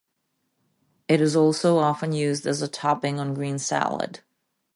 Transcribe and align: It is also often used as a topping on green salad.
It 1.07 1.21
is 1.21 1.35
also 1.35 1.77
often 1.77 2.11
used 2.11 2.47
as 2.47 2.63
a 2.63 2.67
topping 2.67 3.19
on 3.19 3.35
green 3.35 3.59
salad. 3.59 4.21